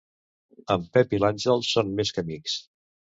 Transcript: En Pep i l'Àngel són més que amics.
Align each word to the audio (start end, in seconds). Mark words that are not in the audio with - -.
En 0.75 0.85
Pep 0.95 1.13
i 1.15 1.19
l'Àngel 1.23 1.61
són 1.73 1.91
més 1.99 2.13
que 2.17 2.25
amics. 2.25 2.57